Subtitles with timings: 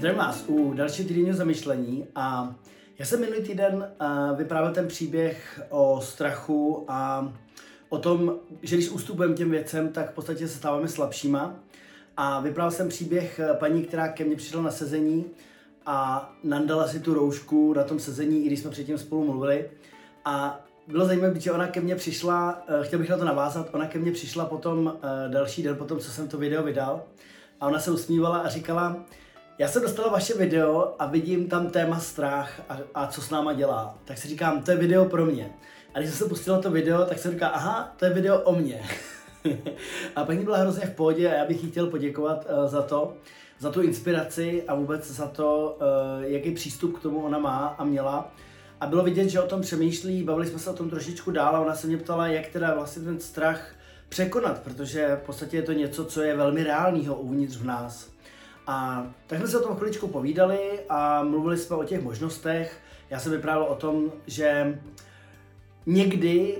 [0.00, 2.54] Zdravím vás u dalšího týdenního zamyšlení a
[2.98, 7.32] já jsem minulý týden uh, vyprávěl ten příběh o strachu a
[7.88, 11.54] o tom, že když ustupujeme těm věcem, tak v podstatě se stáváme slabšíma.
[12.16, 15.24] A vyprávěl jsem příběh eh, paní, která ke mně přišla na sezení
[15.86, 19.70] a nandala si tu roušku na tom sezení, i když jsme předtím spolu mluvili.
[20.24, 23.86] A bylo zajímavé, že ona ke mně přišla, uh, chtěl bych na to navázat, ona
[23.86, 24.98] ke mně přišla potom
[25.28, 27.02] další den, potom co jsem to video vydal.
[27.60, 29.04] A ona se usmívala a říkala,
[29.60, 33.52] já jsem dostala vaše video a vidím tam téma strach a, a co s náma
[33.52, 33.98] dělá.
[34.04, 35.50] Tak si říkám, to je video pro mě.
[35.94, 38.54] A když jsem se pustila to video, tak jsem říkal, aha, to je video o
[38.54, 38.82] mně.
[40.16, 43.14] a paní byla hrozně v pohodě a já bych jí chtěl poděkovat uh, za to,
[43.58, 47.84] za tu inspiraci a vůbec za to, uh, jaký přístup k tomu ona má a
[47.84, 48.32] měla.
[48.80, 51.60] A bylo vidět, že o tom přemýšlí, bavili jsme se o tom trošičku dál a
[51.60, 53.74] ona se mě ptala, jak teda vlastně ten strach
[54.08, 58.19] překonat, protože v podstatě je to něco, co je velmi reálného uvnitř v nás.
[58.70, 62.80] A tak jsme se o tom chviličku povídali a mluvili jsme o těch možnostech.
[63.10, 64.78] Já jsem vyprávěl o tom, že
[65.86, 66.58] někdy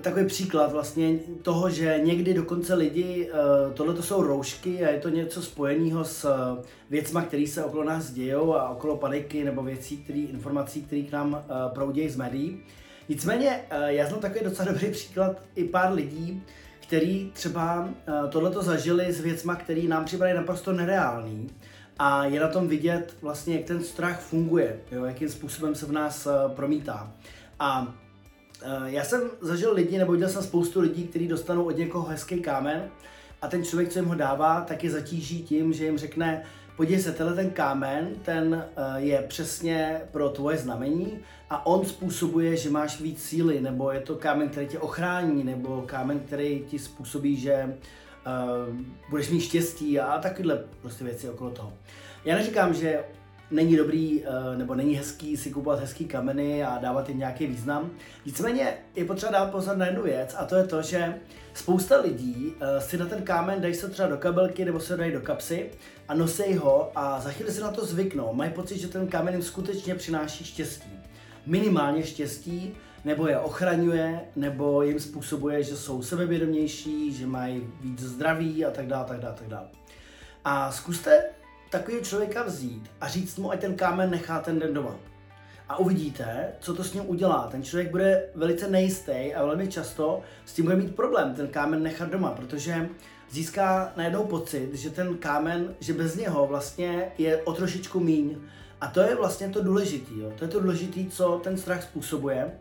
[0.00, 5.00] takový příklad vlastně toho, že někdy dokonce lidi, eh, tohle to jsou roušky a je
[5.00, 9.62] to něco spojeného s eh, věcma, které se okolo nás dějou a okolo paniky nebo
[9.62, 12.62] věcí, který, informací, které k nám eh, proudějí z médií.
[13.08, 16.42] Nicméně já znám takový docela dobrý příklad i pár lidí,
[16.92, 21.50] který třeba uh, tohleto zažili s věcma, který nám připadají naprosto nereální.
[21.98, 25.92] A je na tom vidět vlastně, jak ten strach funguje, jo, jakým způsobem se v
[25.92, 27.12] nás uh, promítá.
[27.58, 32.08] A uh, já jsem zažil lidi, nebo viděl jsem spoustu lidí, kteří dostanou od někoho
[32.08, 32.82] hezký kámen
[33.42, 36.44] a ten člověk, co jim ho dává, tak je zatíží tím, že jim řekne,
[36.82, 41.18] podívej se, tenhle ten kámen, ten uh, je přesně pro tvoje znamení
[41.50, 45.82] a on způsobuje, že máš víc síly, nebo je to kámen, který tě ochrání, nebo
[45.86, 48.76] kámen, který ti způsobí, že uh,
[49.10, 51.72] budeš mít štěstí a takovéhle prostě věci okolo toho.
[52.24, 53.04] Já neříkám, že
[53.52, 57.90] není dobrý uh, nebo není hezký si kupovat hezký kameny a dávat jim nějaký význam.
[58.26, 61.14] Nicméně je potřeba dát pozor na jednu věc a to je to, že
[61.54, 65.12] spousta lidí uh, si na ten kámen dají se třeba do kabelky nebo se dají
[65.12, 65.70] do kapsy
[66.08, 68.34] a nosí ho a za chvíli si na to zvyknou.
[68.34, 70.90] Mají pocit, že ten kámen jim skutečně přináší štěstí.
[71.46, 72.74] Minimálně štěstí,
[73.04, 78.86] nebo je ochraňuje, nebo jim způsobuje, že jsou sebevědomější, že mají víc zdraví a tak
[78.86, 79.66] dále, tak dále, tak dále.
[80.44, 81.24] A zkuste
[81.72, 84.96] takového člověka vzít a říct mu, ať ten kámen nechá ten den doma.
[85.68, 87.48] A uvidíte, co to s ním udělá.
[87.50, 91.82] Ten člověk bude velice nejistý a velmi často s tím bude mít problém ten kámen
[91.82, 92.88] nechat doma, protože
[93.30, 98.36] získá najednou pocit, že ten kámen, že bez něho vlastně je o trošičku míň.
[98.80, 100.14] A to je vlastně to důležité.
[100.38, 102.52] To je to důležité, co ten strach způsobuje,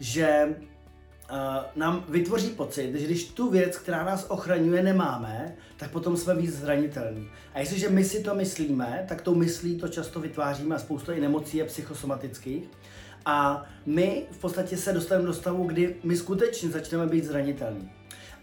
[0.00, 0.54] že
[1.76, 6.54] nám vytvoří pocit, že když tu věc, která nás ochraňuje, nemáme, tak potom jsme víc
[6.54, 7.28] zranitelní.
[7.54, 11.20] A jestliže my si to myslíme, tak tou myslí to často vytváříme a spoustu i
[11.20, 12.64] nemocí je psychosomatických.
[13.24, 17.90] A my v podstatě se dostaneme do stavu, kdy my skutečně začneme být zranitelní.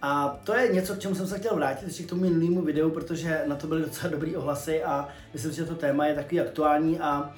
[0.02, 2.90] A to je něco, k čemu jsem se chtěl vrátit ještě k tomu minulému videu,
[2.90, 7.00] protože na to byly docela dobrý ohlasy a myslím, že to téma je takový aktuální
[7.00, 7.36] a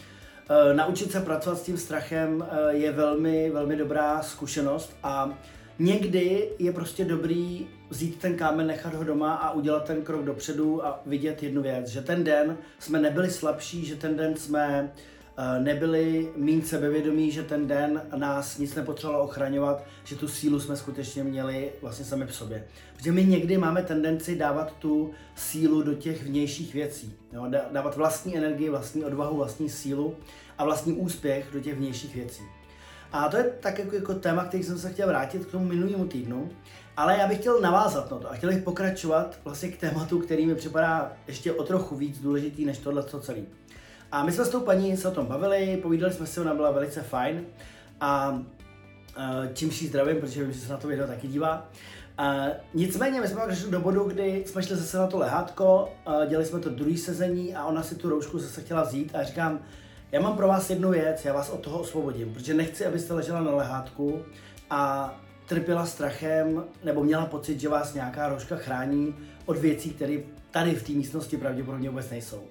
[0.74, 5.38] naučit se pracovat s tím strachem e, je velmi, velmi dobrá zkušenost a
[5.80, 10.86] někdy je prostě dobrý vzít ten kámen, nechat ho doma a udělat ten krok dopředu
[10.86, 15.15] a vidět jednu věc, že ten den jsme nebyli slabší, že ten den jsme Eh,
[15.60, 21.24] nebyli méně sebevědomí, že ten den nás nic nepotřebovalo ochraňovat, že tu sílu jsme skutečně
[21.24, 22.68] měli vlastně sami v sobě.
[22.96, 27.14] Protože my někdy máme tendenci dávat tu sílu do těch vnějších věcí.
[27.34, 27.46] Jo?
[27.72, 30.16] Dávat vlastní energii, vlastní odvahu, vlastní sílu
[30.58, 32.44] a vlastní úspěch do těch vnějších věcí.
[33.12, 36.06] A to je tak jako, jako téma, který jsem se chtěl vrátit k tomu minulému
[36.06, 36.50] týdnu,
[36.98, 40.46] ale já bych chtěl navázat na to a chtěl bych pokračovat vlastně k tématu, který
[40.46, 43.46] mi připadá ještě o trochu víc důležitý než tohle celý.
[44.12, 46.72] A my jsme s tou paní se o tom bavili, povídali jsme si, ona byla
[46.72, 47.46] velice fajn
[48.02, 48.40] a
[49.54, 51.70] čím jí zdravím, protože vím, že se na to video taky dívá.
[52.20, 56.26] Uh, nicméně my jsme pak do bodu, kdy jsme šli zase na to lehátko, uh,
[56.26, 59.60] dělali jsme to druhý sezení a ona si tu roušku zase chtěla vzít a říkám,
[60.12, 63.42] já mám pro vás jednu věc, já vás od toho osvobodím, protože nechci, abyste ležela
[63.42, 64.22] na lehátku
[64.70, 65.14] a
[65.46, 69.16] trpěla strachem nebo měla pocit, že vás nějaká rouška chrání
[69.46, 70.18] od věcí, které
[70.52, 72.44] tady v té místnosti pravděpodobně vůbec nejsou.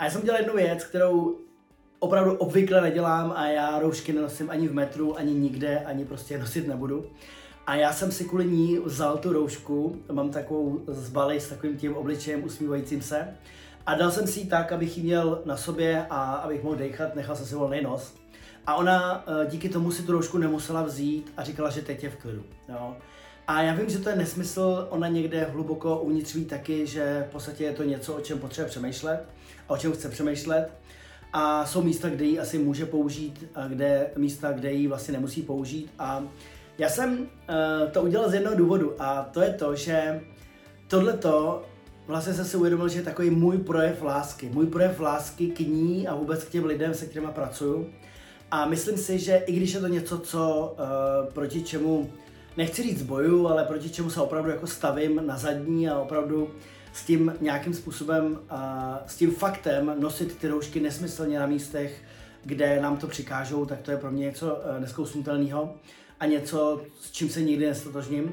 [0.00, 1.38] A já jsem dělal jednu věc, kterou
[1.98, 6.68] opravdu obvykle nedělám a já roušky nenosím ani v metru, ani nikde, ani prostě nosit
[6.68, 7.06] nebudu.
[7.66, 11.96] A já jsem si kvůli ní vzal tu roušku, mám takovou zbali s takovým tím
[11.96, 13.36] obličejem usmívajícím se
[13.86, 17.14] a dal jsem si ji tak, abych ji měl na sobě a abych mohl dechat,
[17.14, 18.14] nechal jsem si volný nos.
[18.66, 22.10] A ona eh, díky tomu si tu roušku nemusela vzít a říkala, že teď je
[22.10, 22.44] v klidu.
[22.68, 22.96] Jo.
[23.50, 27.32] A já vím, že to je nesmysl, ona někde hluboko uvnitř ví taky, že v
[27.32, 29.24] podstatě je to něco, o čem potřebuje přemýšlet
[29.68, 30.70] a o čem chce přemýšlet.
[31.32, 35.42] A jsou místa, kde ji asi může použít, a kde místa, kde ji vlastně nemusí
[35.42, 35.90] použít.
[35.98, 36.24] A
[36.78, 37.26] já jsem uh,
[37.90, 40.20] to udělal z jednoho důvodu a to je to, že
[40.88, 41.62] tohleto
[42.06, 44.50] vlastně jsem si uvědomil, že je takový můj projev lásky.
[44.52, 47.90] Můj projev lásky k ní a vůbec k těm lidem, se kterými pracuju.
[48.50, 52.10] A myslím si, že i když je to něco, co uh, proti čemu
[52.56, 56.50] nechci říct boju, ale proti čemu se opravdu jako stavím na zadní a opravdu
[56.92, 58.58] s tím nějakým způsobem, uh,
[59.06, 62.02] s tím faktem nosit ty roušky nesmyslně na místech,
[62.44, 65.74] kde nám to přikážou, tak to je pro mě něco uh, neskousnutelného
[66.20, 68.32] a něco, s čím se nikdy nestotožním.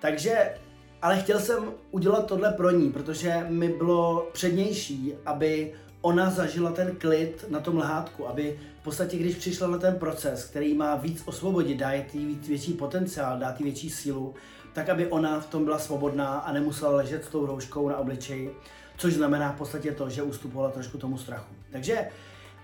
[0.00, 0.54] Takže,
[1.02, 6.96] ale chtěl jsem udělat tohle pro ní, protože mi bylo přednější, aby ona zažila ten
[6.96, 11.78] klid na tom lehátku, aby podstatě, když přišla na ten proces, který má víc osvobodit,
[11.78, 14.34] dá jí větší potenciál, dá jí větší sílu,
[14.72, 18.56] tak aby ona v tom byla svobodná a nemusela ležet s tou rouškou na obličeji,
[18.96, 21.54] což znamená v podstatě to, že ustupovala trošku tomu strachu.
[21.72, 22.08] Takže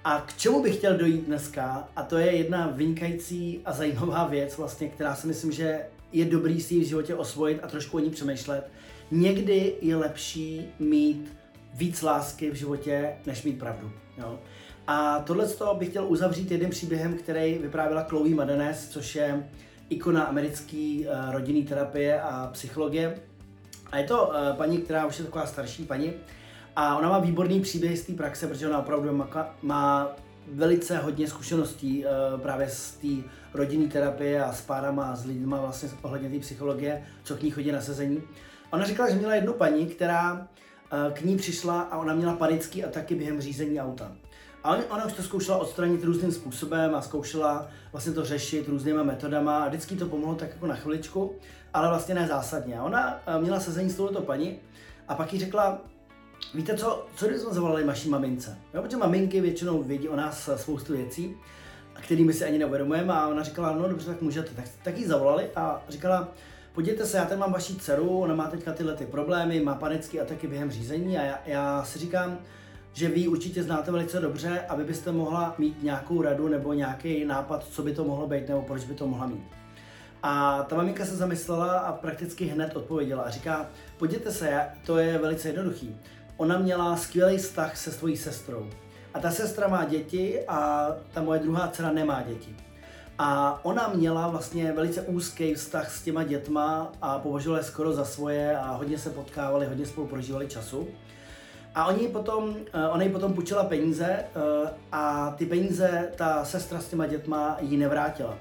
[0.05, 4.57] a k čemu bych chtěl dojít dneska, a to je jedna vynikající a zajímavá věc,
[4.57, 5.81] vlastně, která si myslím, že
[6.13, 8.71] je dobrý si v životě osvojit a trošku o ní přemýšlet.
[9.11, 11.33] Někdy je lepší mít
[11.75, 13.93] víc lásky v životě, než mít pravdu.
[14.19, 14.39] Jo?
[14.87, 15.47] A tohle
[15.79, 19.49] bych chtěl uzavřít jedním příběhem, který vyprávěla Chloe Madenes, což je
[19.89, 23.19] ikona americké uh, rodinné terapie a psychologie.
[23.93, 26.13] A je to uh, paní, která už je taková starší paní.
[26.77, 29.25] A ona má výborný příběh z té praxe, protože ona opravdu
[29.63, 30.13] má,
[30.53, 33.09] velice hodně zkušeností uh, právě z té
[33.55, 37.51] rodinné terapie a s párama a s lidmi vlastně ohledně té psychologie, co k ní
[37.51, 38.23] chodí na sezení.
[38.71, 40.49] Ona říkala, že měla jednu paní, která
[41.13, 44.13] k ní přišla a ona měla panický ataky během řízení auta.
[44.65, 49.65] A ona už to zkoušela odstranit různým způsobem a zkoušela vlastně to řešit různýma metodama
[49.65, 51.35] a vždycky to pomohlo tak jako na chviličku,
[51.75, 52.79] ale vlastně ne zásadně.
[52.79, 54.57] A ona eh, měla sezení s touto paní
[55.09, 55.81] a pak jí řekla,
[56.55, 58.59] víte co, co jsme zavolali naší mamince?
[58.75, 61.37] Jo, protože maminky většinou vědí o nás spoustu věcí,
[62.01, 64.55] kterými si ani neuvědomujeme a ona říkala, no dobře, tak můžete.
[64.55, 66.29] Tak, tak jí zavolali a říkala,
[66.73, 70.21] podívejte se, já tady mám vaši dceru, ona má teďka tyhle ty problémy, má panické
[70.21, 72.39] ataky během řízení a já, já si říkám,
[72.95, 77.25] že vy určitě znáte velice dobře a vy byste mohla mít nějakou radu nebo nějaký
[77.25, 79.45] nápad, co by to mohlo být nebo proč by to mohla mít.
[80.23, 83.69] A ta maminka se zamyslela a prakticky hned odpověděla a říká,
[83.99, 85.97] podívejte se, to je velice jednoduchý.
[86.37, 88.71] Ona měla skvělý vztah se svojí sestrou.
[89.15, 92.57] A ta sestra má děti a ta moje druhá dcera nemá děti.
[93.19, 98.05] A ona měla vlastně velice úzký vztah s těma dětma a považovala je skoro za
[98.05, 100.89] svoje a hodně se potkávali, hodně spolu prožívali času.
[101.75, 106.81] A oni potom, eh, ona jí potom půjčila peníze eh, a ty peníze ta sestra
[106.81, 108.39] s těma dětma jí nevrátila.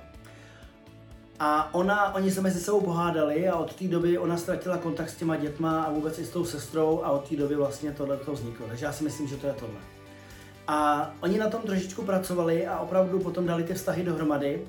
[1.40, 5.16] A ona, oni se mezi sebou pohádali a od té doby ona ztratila kontakt s
[5.16, 8.34] těma dětma a vůbec i s tou sestrou a od té doby vlastně tohle to
[8.34, 8.68] vzniklo.
[8.68, 9.80] Takže já si myslím, že to je tohle.
[10.68, 14.62] A oni na tom trošičku pracovali a opravdu potom dali ty vztahy dohromady.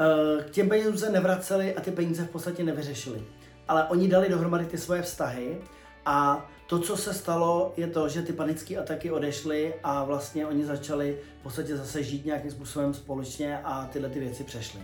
[0.00, 3.22] Eh, k těm penězům se nevraceli a ty peníze v podstatě nevyřešili.
[3.68, 5.58] Ale oni dali dohromady ty svoje vztahy
[6.06, 10.64] a to, co se stalo, je to, že ty panické ataky odešly a vlastně oni
[10.64, 14.80] začali v podstatě zase žít nějakým způsobem společně a tyhle ty věci přešly.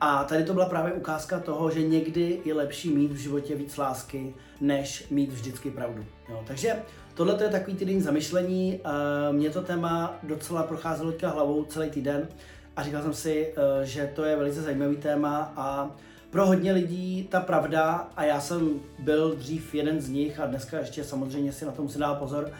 [0.00, 3.76] A tady to byla právě ukázka toho, že někdy je lepší mít v životě víc
[3.76, 6.04] lásky, než mít vždycky pravdu.
[6.28, 6.82] Jo, takže
[7.14, 8.80] tohle je takový týden zamyšlení.
[8.84, 12.28] Eh, mě to téma docela procházelo teďka hlavou celý týden
[12.76, 15.90] a říkal jsem si, eh, že to je velice zajímavý téma a
[16.32, 20.78] pro hodně lidí ta pravda, a já jsem byl dřív jeden z nich a dneska
[20.78, 22.50] ještě samozřejmě si na to musím dát pozor,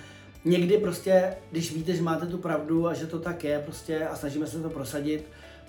[0.45, 4.17] někdy prostě, když víte, že máte tu pravdu a že to tak je prostě a
[4.17, 5.25] snažíme se to prosadit,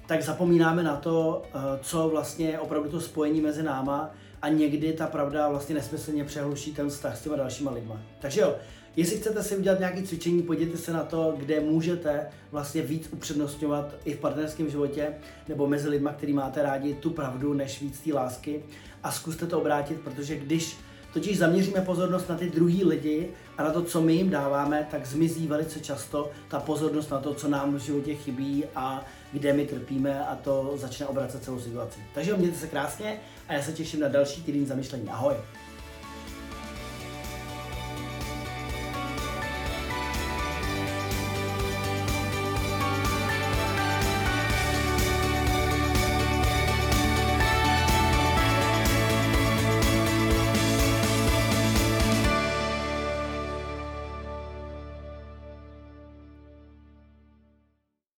[0.07, 4.93] tak zapomínáme na to, eh, co vlastně je opravdu to spojení mezi náma a někdy
[4.93, 8.01] ta pravda vlastně nesmyslně přehluší ten vztah s těma dalšíma lidma.
[8.19, 8.55] Takže jo,
[8.95, 13.95] jestli chcete si udělat nějaké cvičení, podívejte se na to, kde můžete vlastně víc upřednostňovat
[14.05, 15.13] i v partnerském životě
[15.47, 18.63] nebo mezi lidma, který máte rádi tu pravdu, než víc té lásky
[19.03, 20.77] a zkuste to obrátit, protože když
[21.13, 25.05] totiž zaměříme pozornost na ty druhý lidi a na to, co my jim dáváme, tak
[25.05, 29.65] zmizí velice často ta pozornost na to, co nám v životě chybí a kde my
[29.65, 32.00] trpíme a to začne obracet celou situaci.
[32.13, 35.09] Takže mějte se krásně a já se těším na další týden zamyšlení.
[35.09, 35.35] Ahoj!